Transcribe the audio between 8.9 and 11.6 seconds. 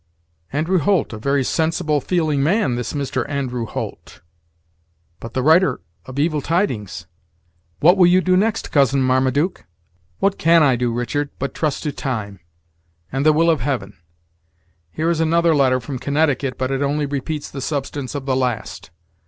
Marmaduke?" "What can I do, Richard, but